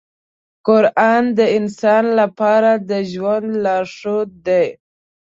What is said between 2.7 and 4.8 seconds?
د ژوند لارښود دی.